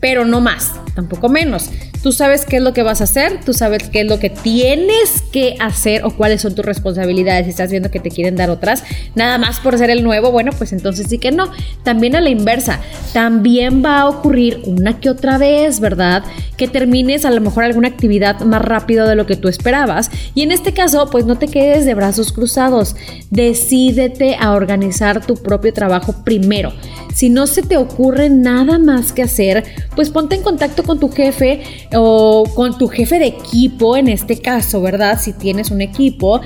pero 0.00 0.24
no 0.24 0.40
más, 0.40 0.72
tampoco 0.96 1.28
menos. 1.28 1.70
Tú 2.02 2.12
sabes 2.12 2.44
qué 2.44 2.56
es 2.56 2.62
lo 2.62 2.72
que 2.72 2.82
vas 2.82 3.00
a 3.00 3.04
hacer, 3.04 3.40
tú 3.44 3.52
sabes 3.52 3.88
qué 3.88 4.00
es 4.00 4.06
lo 4.08 4.18
que 4.18 4.28
tienes 4.28 5.22
que 5.32 5.54
hacer 5.60 6.04
o 6.04 6.10
cuáles 6.10 6.42
son 6.42 6.54
tus 6.54 6.64
responsabilidades. 6.64 7.44
Si 7.44 7.50
estás 7.50 7.70
viendo 7.70 7.92
que 7.92 8.00
te 8.00 8.10
quieren 8.10 8.34
dar 8.34 8.50
otras, 8.50 8.82
nada 9.14 9.38
más 9.38 9.60
por 9.60 9.78
ser 9.78 9.88
el 9.90 10.02
nuevo, 10.02 10.32
bueno, 10.32 10.50
pues 10.56 10.72
entonces 10.72 11.06
sí 11.08 11.18
que 11.18 11.30
no. 11.30 11.50
También 11.84 12.16
a 12.16 12.20
la 12.20 12.30
inversa, 12.30 12.80
también 13.12 13.84
va 13.84 14.00
a 14.00 14.08
ocurrir 14.08 14.62
una 14.66 14.98
que 14.98 15.10
otra 15.10 15.38
vez, 15.38 15.78
¿verdad? 15.78 16.24
Que 16.56 16.66
termines 16.66 17.24
a 17.24 17.30
lo 17.30 17.40
mejor 17.40 17.64
alguna 17.64 17.88
actividad 17.88 18.40
más 18.40 18.62
rápido 18.62 19.06
de 19.06 19.14
lo 19.14 19.26
que 19.26 19.36
tú 19.36 19.46
esperabas. 19.46 20.10
Y 20.34 20.42
en 20.42 20.50
este 20.50 20.72
caso, 20.72 21.08
pues 21.10 21.24
no 21.24 21.38
te 21.38 21.46
quedes 21.46 21.84
de 21.84 21.94
brazos 21.94 22.32
cruzados. 22.32 22.96
Decídete 23.30 24.36
a 24.40 24.52
organizar 24.52 25.24
tu 25.24 25.36
propio 25.36 25.72
trabajo 25.72 26.24
primero. 26.24 26.72
Si 27.14 27.28
no 27.28 27.46
se 27.46 27.62
te 27.62 27.76
ocurre 27.76 28.30
nada 28.30 28.78
más 28.78 29.12
que 29.12 29.22
hacer, 29.22 29.64
pues 29.94 30.10
ponte 30.10 30.34
en 30.34 30.42
contacto 30.42 30.82
con 30.82 30.98
tu 30.98 31.10
jefe 31.10 31.62
o 31.94 32.44
con 32.54 32.78
tu 32.78 32.88
jefe 32.88 33.18
de 33.18 33.26
equipo, 33.26 33.96
en 33.96 34.08
este 34.08 34.40
caso, 34.40 34.80
¿verdad? 34.80 35.20
Si 35.20 35.32
tienes 35.32 35.70
un 35.70 35.80
equipo. 35.80 36.40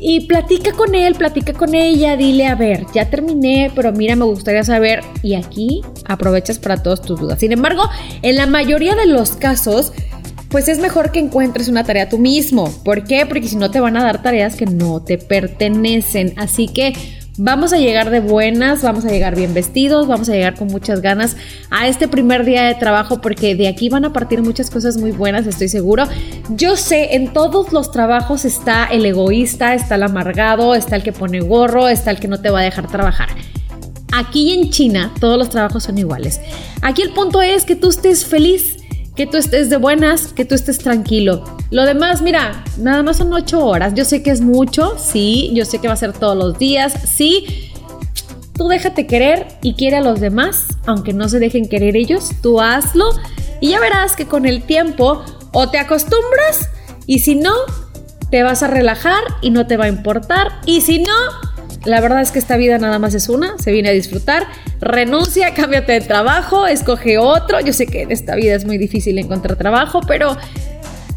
Y 0.00 0.26
platica 0.26 0.72
con 0.72 0.94
él, 0.94 1.16
platica 1.16 1.52
con 1.52 1.74
ella, 1.74 2.16
dile, 2.16 2.46
a 2.46 2.54
ver, 2.54 2.86
ya 2.94 3.10
terminé, 3.10 3.72
pero 3.74 3.92
mira, 3.92 4.14
me 4.14 4.24
gustaría 4.24 4.62
saber. 4.62 5.00
Y 5.22 5.34
aquí 5.34 5.82
aprovechas 6.04 6.58
para 6.60 6.80
todas 6.82 7.02
tus 7.02 7.18
dudas. 7.18 7.40
Sin 7.40 7.50
embargo, 7.50 7.82
en 8.22 8.36
la 8.36 8.46
mayoría 8.46 8.94
de 8.94 9.06
los 9.06 9.32
casos, 9.32 9.92
pues 10.50 10.68
es 10.68 10.78
mejor 10.78 11.10
que 11.10 11.18
encuentres 11.18 11.68
una 11.68 11.84
tarea 11.84 12.08
tú 12.08 12.18
mismo. 12.18 12.72
¿Por 12.84 13.04
qué? 13.04 13.26
Porque 13.26 13.48
si 13.48 13.56
no 13.56 13.70
te 13.70 13.80
van 13.80 13.96
a 13.96 14.04
dar 14.04 14.22
tareas 14.22 14.54
que 14.54 14.66
no 14.66 15.02
te 15.02 15.18
pertenecen. 15.18 16.32
Así 16.36 16.68
que 16.68 16.92
Vamos 17.40 17.72
a 17.72 17.78
llegar 17.78 18.10
de 18.10 18.18
buenas, 18.18 18.82
vamos 18.82 19.04
a 19.04 19.10
llegar 19.10 19.36
bien 19.36 19.54
vestidos, 19.54 20.08
vamos 20.08 20.28
a 20.28 20.32
llegar 20.32 20.56
con 20.56 20.66
muchas 20.66 21.00
ganas 21.00 21.36
a 21.70 21.86
este 21.86 22.08
primer 22.08 22.44
día 22.44 22.64
de 22.64 22.74
trabajo 22.74 23.20
porque 23.20 23.54
de 23.54 23.68
aquí 23.68 23.88
van 23.88 24.04
a 24.04 24.12
partir 24.12 24.42
muchas 24.42 24.70
cosas 24.70 24.96
muy 24.96 25.12
buenas, 25.12 25.46
estoy 25.46 25.68
seguro. 25.68 26.02
Yo 26.50 26.76
sé, 26.76 27.14
en 27.14 27.32
todos 27.32 27.72
los 27.72 27.92
trabajos 27.92 28.44
está 28.44 28.86
el 28.86 29.06
egoísta, 29.06 29.74
está 29.74 29.94
el 29.94 30.02
amargado, 30.02 30.74
está 30.74 30.96
el 30.96 31.04
que 31.04 31.12
pone 31.12 31.38
gorro, 31.38 31.86
está 31.86 32.10
el 32.10 32.18
que 32.18 32.26
no 32.26 32.40
te 32.40 32.50
va 32.50 32.58
a 32.58 32.64
dejar 32.64 32.88
trabajar. 32.88 33.28
Aquí 34.12 34.52
en 34.52 34.70
China 34.70 35.14
todos 35.20 35.38
los 35.38 35.48
trabajos 35.48 35.84
son 35.84 35.96
iguales. 35.96 36.40
Aquí 36.82 37.02
el 37.02 37.10
punto 37.10 37.40
es 37.40 37.64
que 37.64 37.76
tú 37.76 37.90
estés 37.90 38.24
feliz 38.24 38.77
que 39.18 39.26
tú 39.26 39.36
estés 39.36 39.68
de 39.68 39.78
buenas, 39.78 40.32
que 40.32 40.44
tú 40.44 40.54
estés 40.54 40.78
tranquilo. 40.78 41.42
Lo 41.72 41.84
demás, 41.86 42.22
mira, 42.22 42.62
nada 42.76 43.02
más 43.02 43.16
son 43.16 43.32
ocho 43.32 43.66
horas. 43.66 43.92
Yo 43.94 44.04
sé 44.04 44.22
que 44.22 44.30
es 44.30 44.40
mucho, 44.40 44.96
sí, 44.96 45.50
yo 45.54 45.64
sé 45.64 45.80
que 45.80 45.88
va 45.88 45.94
a 45.94 45.96
ser 45.96 46.12
todos 46.12 46.36
los 46.36 46.56
días, 46.56 46.92
sí. 47.16 47.72
Tú 48.54 48.68
déjate 48.68 49.08
querer 49.08 49.48
y 49.60 49.74
quiere 49.74 49.96
a 49.96 50.02
los 50.02 50.20
demás, 50.20 50.68
aunque 50.86 51.12
no 51.12 51.28
se 51.28 51.40
dejen 51.40 51.68
querer 51.68 51.96
ellos, 51.96 52.30
tú 52.42 52.60
hazlo 52.60 53.10
y 53.60 53.70
ya 53.70 53.80
verás 53.80 54.14
que 54.14 54.26
con 54.26 54.46
el 54.46 54.62
tiempo 54.62 55.24
o 55.52 55.68
te 55.68 55.80
acostumbras 55.80 56.68
y 57.06 57.18
si 57.18 57.34
no, 57.34 57.54
te 58.30 58.44
vas 58.44 58.62
a 58.62 58.68
relajar 58.68 59.24
y 59.42 59.50
no 59.50 59.66
te 59.66 59.76
va 59.76 59.86
a 59.86 59.88
importar 59.88 60.60
y 60.64 60.82
si 60.82 61.02
no, 61.02 61.16
la 61.88 62.00
verdad 62.00 62.20
es 62.20 62.30
que 62.30 62.38
esta 62.38 62.56
vida 62.56 62.78
nada 62.78 62.98
más 62.98 63.14
es 63.14 63.28
una, 63.28 63.56
se 63.58 63.72
viene 63.72 63.88
a 63.88 63.92
disfrutar. 63.92 64.46
Renuncia, 64.80 65.54
cámbiate 65.56 65.92
de 65.92 66.00
trabajo, 66.02 66.66
escoge 66.66 67.18
otro. 67.18 67.60
Yo 67.60 67.72
sé 67.72 67.86
que 67.86 68.02
en 68.02 68.12
esta 68.12 68.36
vida 68.36 68.54
es 68.54 68.64
muy 68.64 68.78
difícil 68.78 69.18
encontrar 69.18 69.56
trabajo, 69.56 70.00
pero 70.06 70.36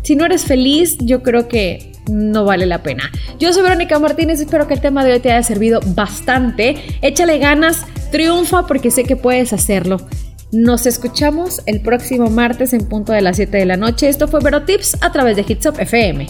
si 0.02 0.16
no 0.16 0.26
eres 0.26 0.46
feliz, 0.46 0.98
yo 1.00 1.22
creo 1.24 1.48
que 1.48 1.92
no 2.10 2.46
vale 2.46 2.66
la 2.66 2.82
pena. 2.82 3.12
Yo 3.38 3.54
soy 3.54 3.64
Verónica 3.64 4.00
Martínez, 4.00 4.40
espero 4.40 4.68
que 4.68 4.74
el 4.74 4.82
tema 4.82 5.04
de 5.04 5.14
hoy 5.14 5.20
te 5.20 5.32
haya 5.32 5.44
servido 5.44 5.82
bastante. 5.88 6.78
Échale 7.02 7.38
ganas, 7.38 7.86
triunfa 8.12 8.66
porque 8.66 8.92
sé 8.92 9.04
que 9.04 9.16
puedes 9.16 9.54
hacerlo. 9.54 9.98
Nos 10.52 10.86
escuchamos 10.86 11.62
el 11.66 11.82
próximo 11.82 12.30
martes 12.30 12.74
en 12.74 12.88
punto 12.88 13.14
de 13.14 13.22
las 13.22 13.38
7 13.38 13.58
de 13.58 13.66
la 13.66 13.78
noche. 13.78 14.10
Esto 14.10 14.28
fue 14.28 14.42
Vero 14.42 14.64
Tips 14.64 14.98
a 15.02 15.12
través 15.12 15.36
de 15.36 15.46
Hitsop 15.48 15.80
FM. 15.80 16.28